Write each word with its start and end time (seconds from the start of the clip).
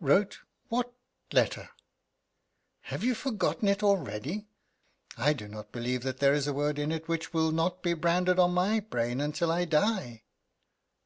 "Wrote 0.00 0.38
what 0.70 0.90
letter?" 1.34 1.68
"Have 2.84 3.04
you 3.04 3.14
forgotten 3.14 3.68
it 3.68 3.82
already? 3.82 4.46
I 5.18 5.34
do 5.34 5.48
not 5.48 5.70
believe 5.70 6.02
that 6.02 6.16
there 6.16 6.32
is 6.32 6.46
a 6.46 6.54
word 6.54 6.78
in 6.78 6.90
it 6.90 7.08
which 7.08 7.34
will 7.34 7.52
not 7.52 7.82
be 7.82 7.92
branded 7.92 8.38
on 8.38 8.54
my 8.54 8.80
brain 8.80 9.20
until 9.20 9.52
I 9.52 9.66
die." 9.66 10.22